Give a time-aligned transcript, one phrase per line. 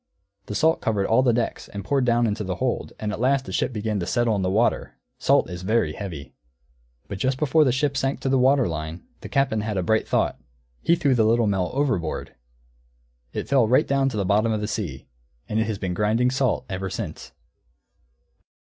[0.47, 3.45] The salt covered all the decks and poured down into the hold, and at last
[3.45, 6.33] the ship began to settle in the water; salt is very heavy.
[7.07, 10.07] But just before the ship sank to the water line, the Captain had a bright
[10.07, 10.39] thought:
[10.81, 12.33] he threw the Little Mill overboard!
[13.31, 15.07] It fell right down to the bottom of the sea.
[15.47, 17.31] _And it has been grinding salt ever since.